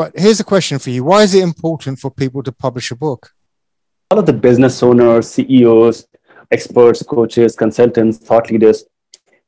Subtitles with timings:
[0.00, 2.96] But here's a question for you Why is it important for people to publish a
[2.96, 3.32] book?
[4.10, 6.08] All of the business owners, CEOs,
[6.50, 8.86] experts, coaches, consultants, thought leaders,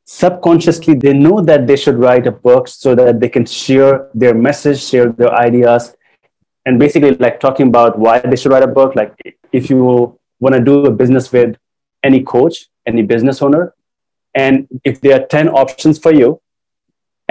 [0.05, 4.35] subconsciously they know that they should write a book so that they can share their
[4.35, 5.97] message, share their ideas,
[6.67, 8.95] and basically like talking about why they should write a book.
[8.95, 9.15] Like
[9.53, 11.57] if you want to do a business with
[12.03, 13.75] any coach, any business owner,
[14.35, 16.43] and if there are 10 options for you,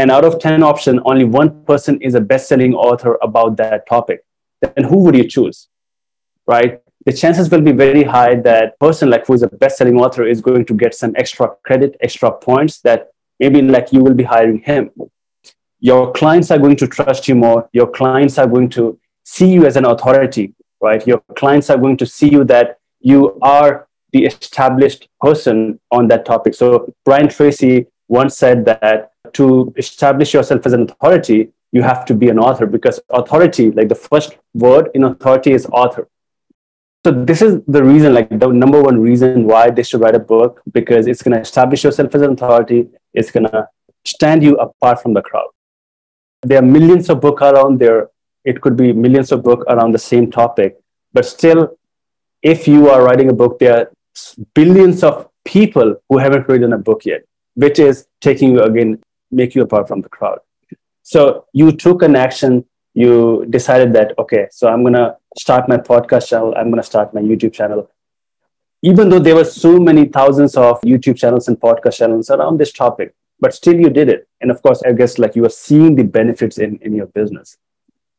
[0.02, 4.26] and out of 10 options, only one person is a best-selling author about that topic,
[4.60, 5.68] then who would you choose?
[6.48, 6.82] Right?
[7.06, 10.42] The chances will be very high that person like who is a best-selling author is
[10.42, 14.62] going to get some extra credit, extra points that maybe like you will be hiring
[14.62, 14.90] him.
[15.80, 17.70] Your clients are going to trust you more.
[17.72, 21.06] Your clients are going to see you as an authority, right?
[21.06, 26.26] Your clients are going to see you that you are the established person on that
[26.26, 26.56] topic.
[26.56, 32.14] So Brian Tracy once said that to establish yourself as an authority, you have to
[32.14, 36.08] be an author because authority, like the first word in authority is author.
[37.06, 40.20] So this is the reason, like the number one reason why they should write a
[40.20, 42.90] book because it's going to establish yourself as an authority.
[43.14, 43.68] It's going to
[44.06, 45.50] stand you apart from the crowd.
[46.44, 48.10] There are millions of books around there.
[48.44, 50.78] It could be millions of books around the same topic,
[51.14, 51.78] but still,
[52.42, 53.92] if you are writing a book, there are
[54.56, 57.22] billions of people who haven't written a book yet,
[57.54, 60.40] which is taking you again, make you apart from the crowd.
[61.04, 65.78] So you took an action, you decided that, okay, so I'm going to start my
[65.78, 67.90] podcast channel, I'm going to start my YouTube channel.
[68.84, 72.72] Even though there were so many thousands of YouTube channels and podcast channels around this
[72.72, 74.28] topic, but still you did it.
[74.42, 77.58] And of course, I guess like you are seeing the benefits in, in your business,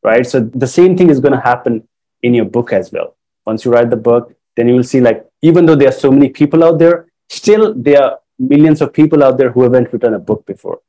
[0.03, 0.25] right?
[0.25, 1.87] So the same thing is going to happen
[2.21, 3.15] in your book as well.
[3.45, 6.11] Once you write the book, then you will see like even though there are so
[6.11, 10.13] many people out there still there are millions of people out there who haven't written
[10.13, 10.79] a book before.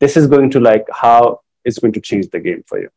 [0.00, 2.90] This is going to like how it's going to change the game for you.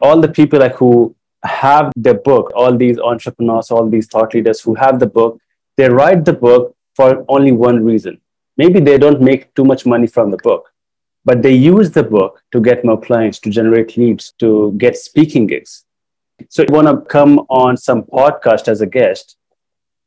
[0.00, 1.14] All the people like who
[1.44, 5.38] have the book all these entrepreneurs all these thought leaders who have the book
[5.76, 8.20] they write the book for only one reason.
[8.56, 10.72] Maybe they don't make too much money from the book
[11.24, 15.46] but they use the book to get more clients to generate leads to get speaking
[15.46, 15.84] gigs.
[16.48, 19.36] So you want to come on some podcast as a guest,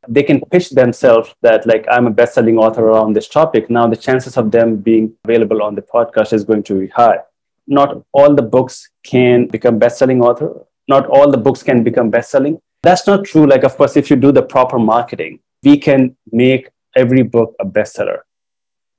[0.07, 3.69] they can pitch themselves that like I'm a best-selling author around this topic.
[3.69, 7.19] Now the chances of them being available on the podcast is going to be high.
[7.67, 10.65] Not all the books can become best-selling author.
[10.87, 12.61] Not all the books can become best-selling.
[12.83, 13.45] That's not true.
[13.45, 17.65] Like, of course, if you do the proper marketing, we can make every book a
[17.65, 18.19] bestseller.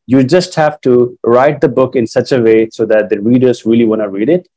[0.07, 3.65] You just have to write the book in such a way so that the readers
[3.65, 4.49] really want to read it.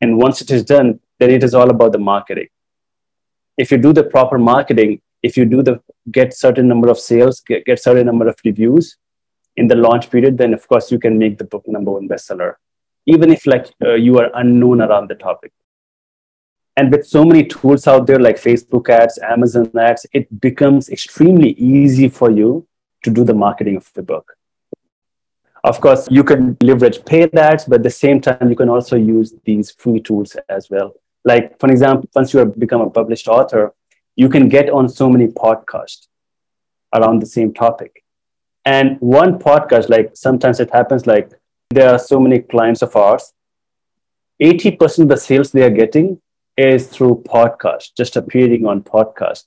[0.00, 2.48] And once it is done, then it is all about the marketing.
[3.56, 5.80] If you do the proper marketing, if you do the
[6.10, 8.96] get certain number of sales, get, get certain number of reviews
[9.56, 12.54] in the launch period, then of course you can make the book number one bestseller,
[13.06, 15.52] even if like uh, you are unknown around the topic.
[16.76, 21.50] And with so many tools out there like Facebook ads, Amazon ads, it becomes extremely
[21.52, 22.68] easy for you
[23.02, 24.32] to do the marketing of the book.
[25.64, 28.96] Of course, you can leverage paid ads, but at the same time, you can also
[28.96, 30.94] use these free tools as well.
[31.24, 33.74] Like, for example, once you have become a published author,
[34.18, 36.08] you can get on so many podcasts
[36.92, 38.02] around the same topic.
[38.64, 41.30] And one podcast, like sometimes it happens like
[41.70, 43.32] there are so many clients of ours,
[44.42, 46.20] 80% of the sales they are getting
[46.56, 49.44] is through podcast, just appearing on podcast.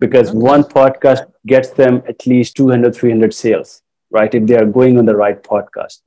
[0.00, 0.38] Because okay.
[0.38, 4.34] one podcast gets them at least 200, 300 sales, right?
[4.34, 6.00] If they are going on the right podcast,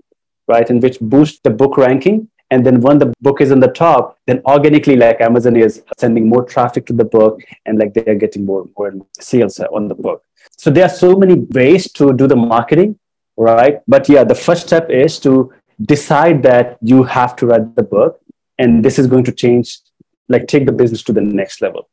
[0.48, 0.68] right?
[0.68, 4.18] And which boosts the book ranking and then when the book is on the top,
[4.26, 8.46] then organically, like Amazon is sending more traffic to the book and like they're getting
[8.46, 10.24] more, more sales uh, on the book.
[10.58, 12.98] So there are so many ways to do the marketing,
[13.36, 13.82] right?
[13.88, 18.20] But yeah, the first step is to decide that you have to write the book
[18.58, 19.80] and this is going to change,
[20.30, 21.90] like take the business to the next level.